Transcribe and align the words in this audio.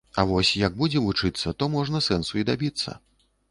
А 0.19 0.23
вось, 0.29 0.53
як 0.61 0.77
будзеце 0.79 1.03
вучыцца, 1.09 1.53
то 1.61 1.69
можна 1.77 2.03
сэнсу 2.09 2.33
і 2.43 2.47
дабіцца 2.51 2.99